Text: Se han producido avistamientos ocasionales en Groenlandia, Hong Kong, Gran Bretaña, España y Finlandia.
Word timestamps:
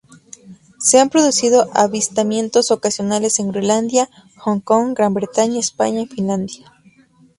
Se 0.79 0.99
han 0.99 1.09
producido 1.11 1.69
avistamientos 1.75 2.71
ocasionales 2.71 3.37
en 3.37 3.51
Groenlandia, 3.51 4.09
Hong 4.39 4.59
Kong, 4.59 4.95
Gran 4.95 5.13
Bretaña, 5.13 5.59
España 5.59 6.01
y 6.01 6.07
Finlandia. 6.07 6.73